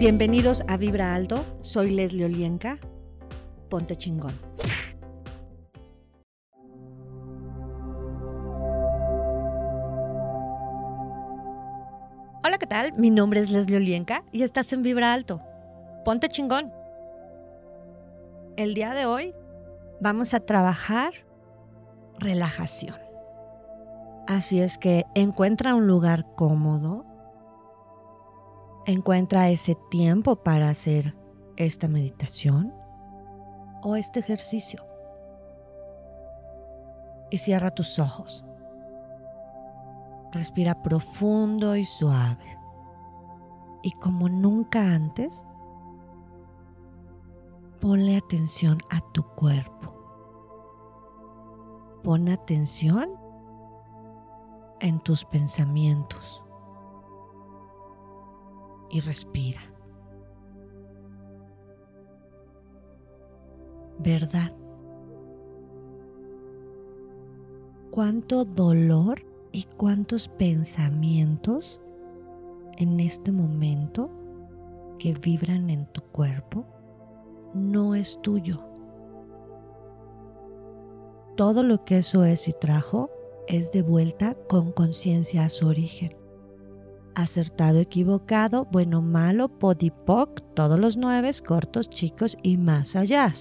[0.00, 2.78] Bienvenidos a Vibra Alto, soy Leslie Olienka.
[3.68, 4.32] Ponte chingón.
[12.42, 12.94] Hola, ¿qué tal?
[12.94, 15.42] Mi nombre es Leslie Olienka y estás en Vibra Alto.
[16.02, 16.72] Ponte chingón.
[18.56, 19.34] El día de hoy
[20.00, 21.12] vamos a trabajar
[22.18, 22.96] relajación.
[24.26, 27.04] Así es que encuentra un lugar cómodo
[28.86, 31.14] Encuentra ese tiempo para hacer
[31.56, 32.72] esta meditación
[33.82, 34.82] o este ejercicio.
[37.30, 38.44] Y cierra tus ojos.
[40.32, 42.58] Respira profundo y suave.
[43.82, 45.44] Y como nunca antes,
[47.80, 49.94] ponle atención a tu cuerpo.
[52.02, 53.10] Pon atención
[54.80, 56.39] en tus pensamientos
[58.90, 59.60] y respira.
[63.98, 64.52] ¿Verdad?
[67.90, 71.80] ¿Cuánto dolor y cuántos pensamientos
[72.78, 74.10] en este momento
[74.98, 76.64] que vibran en tu cuerpo
[77.52, 78.64] no es tuyo?
[81.36, 83.10] Todo lo que eso es y trajo
[83.48, 86.19] es de vuelta con conciencia a su origen
[87.14, 93.32] acertado, equivocado, bueno, malo, podipoc, todos los nueve, cortos, chicos y más allá.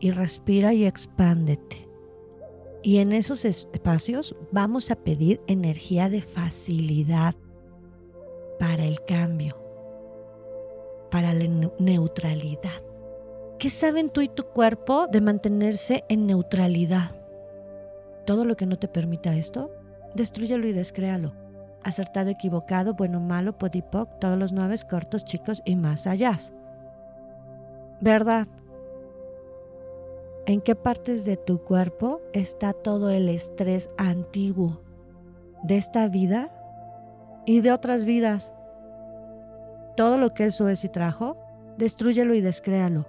[0.00, 1.88] Y respira y expándete.
[2.82, 7.34] Y en esos espacios vamos a pedir energía de facilidad
[8.58, 9.56] para el cambio,
[11.10, 11.46] para la
[11.78, 12.82] neutralidad.
[13.58, 17.12] ¿Qué saben tú y tu cuerpo de mantenerse en neutralidad?
[18.26, 19.70] Todo lo que no te permita esto,
[20.14, 21.43] destruyelo y descréalo
[21.84, 26.38] acertado, equivocado, bueno, malo, podipoc, todos los nueve cortos, chicos y más allá.
[28.00, 28.46] ¿Verdad?
[30.46, 34.82] ¿En qué partes de tu cuerpo está todo el estrés antiguo
[35.62, 36.50] de esta vida
[37.46, 38.52] y de otras vidas?
[39.96, 41.36] Todo lo que eso es y trajo,
[41.78, 43.06] destruyelo y descréalo.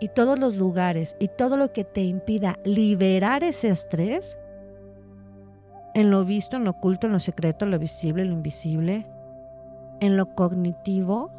[0.00, 4.38] Y todos los lugares y todo lo que te impida liberar ese estrés,
[5.98, 9.04] en lo visto, en lo oculto, en lo secreto, en lo visible, en lo invisible,
[9.98, 11.32] en lo cognitivo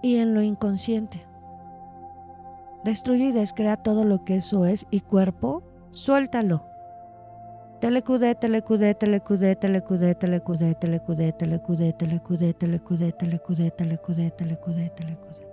[0.00, 1.26] y en lo inconsciente.
[2.84, 6.62] Destruye y descrea todo lo que eso es y cuerpo, suéltalo.
[7.80, 15.48] Telecudé, telecudé, telecudé, telecudé, telecudé, telecudé, telecudé, telecudé, telecudé, telecudé, telecudé, telecudé, telecudé.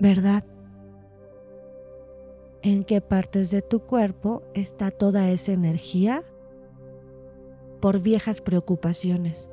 [0.00, 0.42] ¿Verdad?
[2.62, 6.22] En qué partes de tu cuerpo está toda esa energía
[7.80, 9.48] por viejas preocupaciones.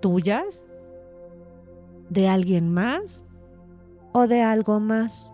[0.00, 0.66] ¿Tuyas?
[2.10, 3.24] ¿De alguien más?
[4.12, 5.32] ¿O de algo más?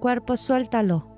[0.00, 1.08] Cuerpo, suéltalo.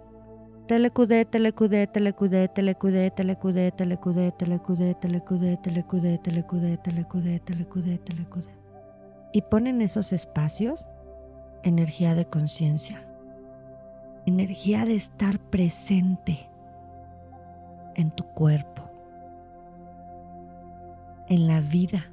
[0.66, 8.54] Telecudé, telecudé, telecudé, telecudé, telecudé, telecudé, telecudé, telecudé, telecudé, telecudé, telecudé, telecudé, telecudé.
[9.34, 10.86] Y pon en esos espacios
[11.62, 13.02] energía de conciencia,
[14.26, 16.48] energía de estar presente
[17.94, 18.82] en tu cuerpo,
[21.28, 22.10] en la vida.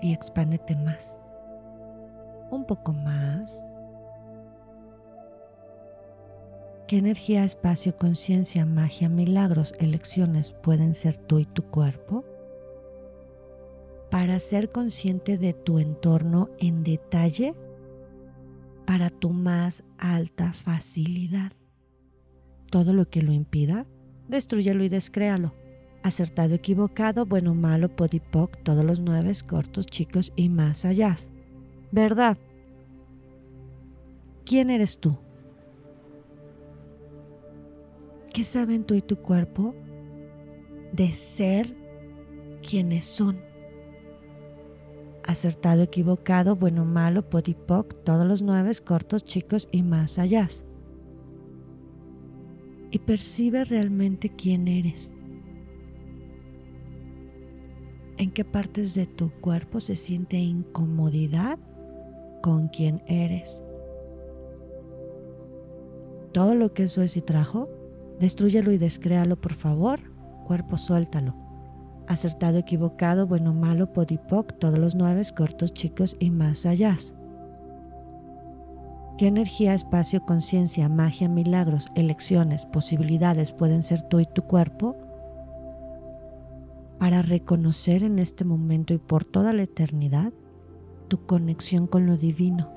[0.00, 1.16] Y expándete más,
[2.50, 3.64] un poco más.
[6.88, 12.24] ¿Qué energía, espacio, conciencia, magia, milagros, elecciones pueden ser tú y tu cuerpo?
[14.12, 17.54] Para ser consciente de tu entorno en detalle
[18.86, 21.52] para tu más alta facilidad.
[22.70, 23.86] Todo lo que lo impida,
[24.28, 25.54] destruyelo y descréalo.
[26.02, 31.16] Acertado, equivocado, bueno, malo, podipoc, todos los nueve, cortos, chicos y más allá.
[31.90, 32.36] ¿Verdad?
[34.44, 35.16] ¿Quién eres tú?
[38.34, 39.74] ¿Qué saben tú y tu cuerpo
[40.92, 41.74] de ser
[42.60, 43.51] quienes son?
[45.24, 50.48] Acertado, equivocado, bueno, malo, podipoc, todos los nueve, cortos, chicos y más allá.
[52.90, 55.12] Y percibe realmente quién eres.
[58.18, 61.58] ¿En qué partes de tu cuerpo se siente incomodidad
[62.42, 63.62] con quién eres?
[66.32, 67.68] Todo lo que eso es y trajo,
[68.20, 70.00] destruyelo y descréalo, por favor.
[70.46, 71.51] Cuerpo, suéltalo
[72.08, 76.96] acertado, equivocado, bueno, malo, podipoc, todos los nueve, cortos, chicos y más allá.
[79.18, 84.96] ¿Qué energía, espacio, conciencia, magia, milagros, elecciones, posibilidades pueden ser tú y tu cuerpo
[86.98, 90.32] para reconocer en este momento y por toda la eternidad
[91.08, 92.70] tu conexión con lo divino.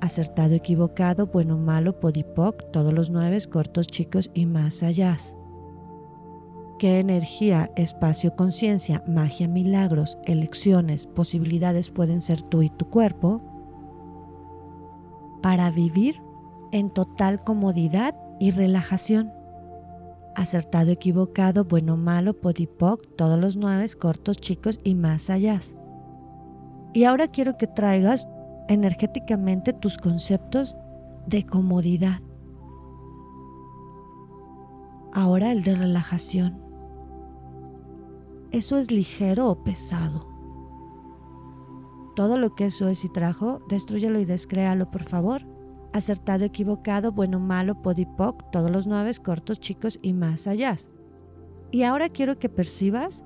[0.00, 5.16] Acertado, equivocado, bueno, malo, podipoc, todos los nueve, cortos, chicos y más allá.
[6.78, 13.40] ¿Qué energía, espacio, conciencia, magia, milagros, elecciones, posibilidades pueden ser tú y tu cuerpo
[15.40, 16.20] para vivir
[16.72, 19.32] en total comodidad y relajación?
[20.34, 25.60] Acertado, equivocado, bueno, malo, podipoc, todos los nueve, cortos, chicos y más allá.
[26.92, 28.28] Y ahora quiero que traigas
[28.68, 30.76] energéticamente tus conceptos
[31.26, 32.18] de comodidad.
[35.12, 36.63] Ahora el de relajación.
[38.54, 40.28] ¿Eso es ligero o pesado?
[42.14, 45.42] Todo lo que eso es y trajo, destruyelo y descréalo, por favor.
[45.92, 50.76] Acertado, equivocado, bueno, malo, podipoc, todos los nueve, cortos, chicos y más allá.
[51.72, 53.24] Y ahora quiero que percibas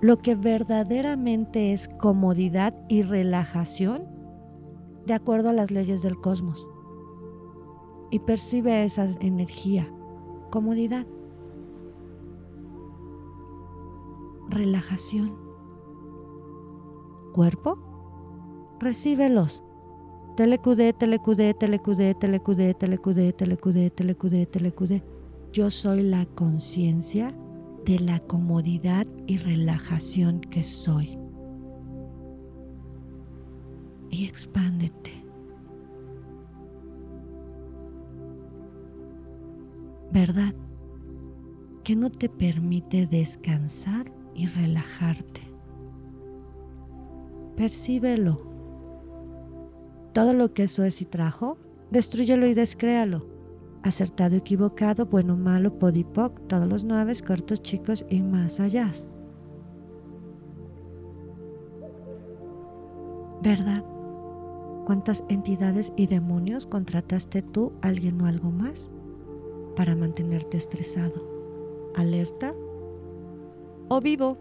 [0.00, 4.08] lo que verdaderamente es comodidad y relajación
[5.06, 6.66] de acuerdo a las leyes del cosmos.
[8.10, 9.88] Y percibe esa energía,
[10.50, 11.06] comodidad,
[14.48, 15.36] relajación.
[17.32, 17.78] Cuerpo,
[18.80, 19.62] recíbelos.
[20.36, 25.02] Telecudé, telecudé, telecudé, telecudé, telecudé, telecudé, telecudé, telecudé.
[25.52, 27.34] Yo soy la conciencia
[27.84, 31.18] de la comodidad y relajación que soy.
[34.10, 35.24] Y expándete.
[40.12, 40.54] ¿Verdad?
[41.82, 45.42] Que no te permite descansar y relajarte.
[47.56, 48.52] Percíbelo.
[50.12, 51.58] Todo lo que eso es y trajo,
[51.90, 53.34] destruyelo y descréalo
[53.84, 58.90] acertado, equivocado, bueno, malo, podipoc, todos los nueve, cortos, chicos y más allá.
[63.42, 63.84] ¿Verdad?
[64.86, 68.88] ¿Cuántas entidades y demonios contrataste tú, alguien o algo más,
[69.76, 72.54] para mantenerte estresado, alerta
[73.88, 74.38] o vivo?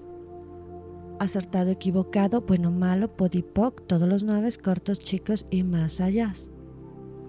[1.20, 6.34] Acertado, equivocado, bueno, malo, podipoc, todos los nueve, cortos, chicos y más allá.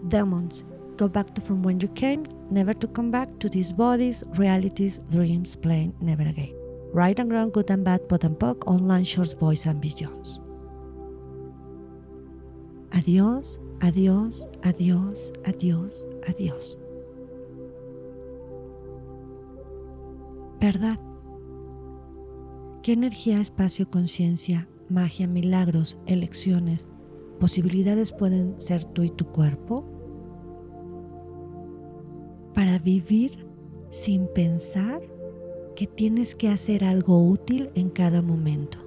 [0.03, 0.67] Demons,
[0.97, 5.01] Go back to from when you came, never to come back to these bodies, realities,
[5.11, 6.55] dreams, plain, never again.
[6.93, 10.41] Right and wrong, good and bad, pot and poke, online shorts, boys and beyonds.
[12.93, 16.77] Adiós, adiós, adiós, adiós, adiós.
[20.61, 20.99] ¿Verdad?
[22.85, 26.87] ¿Qué energía, espacio, conciencia, magia, milagros, elecciones,
[27.41, 29.91] posibilidades pueden ser tú y tu cuerpo?
[32.55, 33.47] para vivir
[33.91, 35.03] sin pensar
[35.77, 38.79] que tienes que hacer algo útil en cada momento.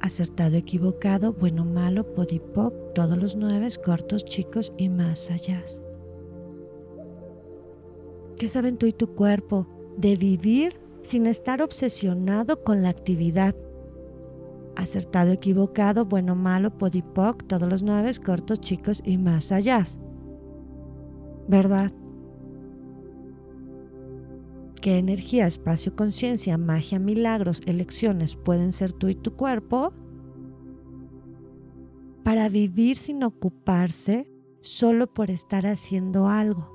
[0.00, 5.64] Acertado, equivocado, bueno, malo, podipoc, todos los nueve, cortos, chicos y más allá.
[8.36, 9.66] ¿Qué saben tú y tu cuerpo
[9.96, 13.54] de vivir sin estar obsesionado con la actividad?
[14.74, 19.84] Acertado, equivocado, bueno, malo, podipoc, todos los nueve, cortos, chicos y más allá.
[21.46, 21.92] ¿Verdad?
[24.84, 29.94] qué energía, espacio, conciencia, magia, milagros, elecciones pueden ser tú y tu cuerpo
[32.22, 34.30] para vivir sin ocuparse
[34.60, 36.70] solo por estar haciendo algo.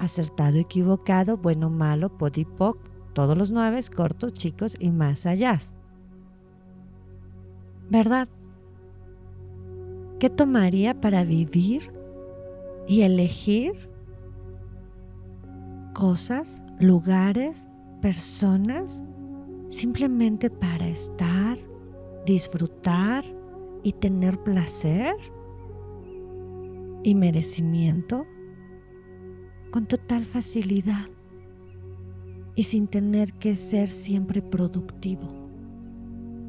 [0.00, 2.87] Acertado, equivocado, bueno, malo, podipoc,
[3.18, 5.58] todos los nueve, cortos, chicos y más allá.
[7.90, 8.28] ¿Verdad?
[10.20, 11.92] ¿Qué tomaría para vivir
[12.86, 13.90] y elegir
[15.94, 17.66] cosas, lugares,
[18.00, 19.02] personas,
[19.66, 21.58] simplemente para estar,
[22.24, 23.24] disfrutar
[23.82, 25.16] y tener placer
[27.02, 28.26] y merecimiento
[29.72, 31.17] con total facilidad
[32.58, 35.28] y sin tener que ser siempre productivo.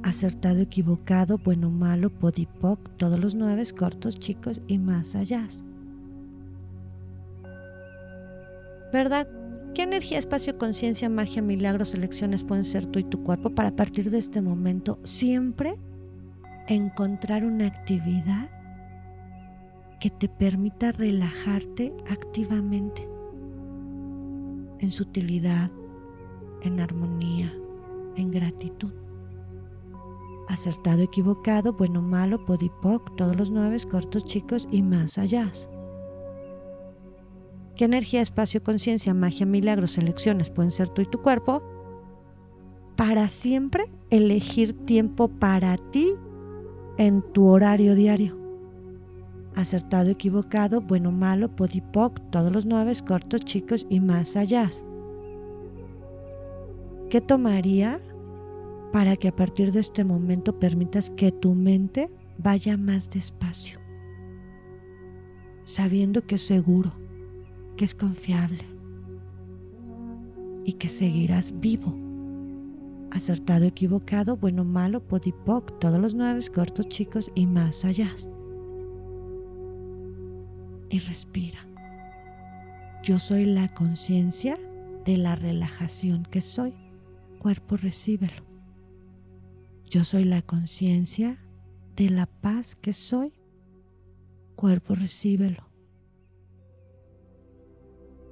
[0.02, 5.48] Acertado, equivocado, bueno, malo, podipoc, todos los nueve cortos, chicos y más allá.
[8.92, 9.28] ¿Verdad?
[9.76, 13.76] ¿Qué energía, espacio, conciencia, magia, milagros, elecciones pueden ser tú y tu cuerpo para a
[13.76, 15.76] partir de este momento siempre
[16.68, 18.50] encontrar una actividad
[20.00, 23.08] que te permita relajarte activamente
[24.80, 25.70] en sutilidad,
[26.62, 27.54] en armonía,
[28.16, 28.92] en gratitud?
[30.48, 35.52] Acertado, equivocado, bueno, malo, podipoc, todos los nueve, cortos, chicos y más allá.
[37.76, 41.62] ¿Qué energía, espacio, conciencia, magia, milagros, elecciones pueden ser tú y tu cuerpo?
[43.00, 46.16] para siempre elegir tiempo para ti
[46.98, 48.38] en tu horario diario.
[49.56, 54.70] Acertado, equivocado, bueno, malo, podipoc, todos los nueve, cortos, chicos y más allá.
[57.10, 58.00] ¿Qué tomaría
[58.92, 63.80] para que a partir de este momento permitas que tu mente vaya más despacio?
[65.64, 66.94] Sabiendo que es seguro,
[67.78, 68.64] que es confiable
[70.66, 72.10] y que seguirás vivo
[73.12, 78.10] acertado, equivocado, bueno, malo, podipoc, todos los nueve, cortos, chicos y más allá.
[80.90, 81.60] Y respira.
[83.04, 84.58] Yo soy la conciencia
[85.06, 86.74] de la relajación que soy.
[87.40, 88.44] Cuerpo, recíbelo.
[89.86, 91.42] Yo soy la conciencia
[91.96, 93.32] de la paz que soy.
[94.58, 95.64] Cuerpo, recíbelo.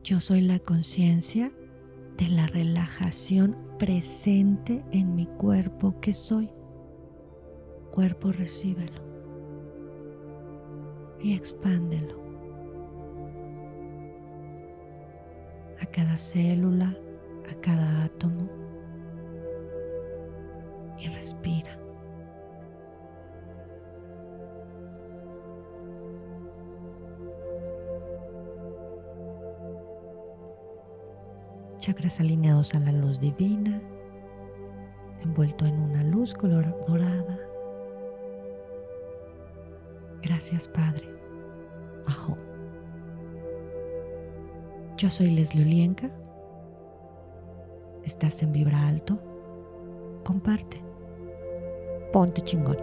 [0.04, 1.54] Yo soy la conciencia
[2.18, 6.50] de la relajación presente en mi cuerpo que soy.
[7.92, 9.02] Cuerpo, recíbelo
[11.22, 12.22] y expándelo.
[15.80, 16.98] A cada célula,
[17.50, 18.67] a cada átomo
[21.28, 21.78] respira.
[31.78, 33.82] chakras alineados a la luz divina,
[35.22, 37.40] envuelto en una luz color dorada.
[40.22, 41.08] Gracias Padre.
[42.06, 42.38] Ajo.
[44.98, 46.10] Yo soy Leslie Olienka.
[48.04, 49.22] Estás en Vibra Alto.
[50.26, 50.87] Comparte.
[52.18, 52.78] Ponte chingón.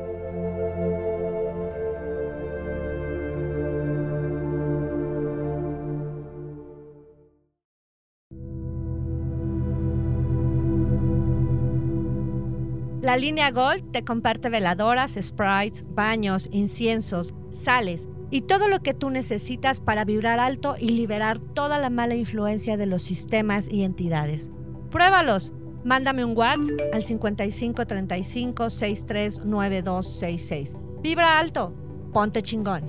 [13.03, 19.11] La línea Gold te comparte veladoras, sprites, baños, inciensos, sales y todo lo que tú
[19.11, 24.53] necesitas para vibrar alto y liberar toda la mala influencia de los sistemas y entidades.
[24.93, 25.53] Pruébalos.
[25.85, 30.77] Mándame un WhatsApp al 5535 639266.
[31.03, 31.75] Vibra alto.
[32.13, 32.83] Ponte chingón.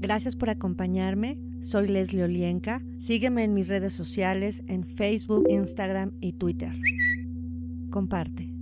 [0.00, 1.38] Gracias por acompañarme.
[1.60, 2.82] Soy Leslie Olienka.
[2.98, 6.72] Sígueme en mis redes sociales en Facebook, Instagram y Twitter.
[7.90, 8.55] Comparte.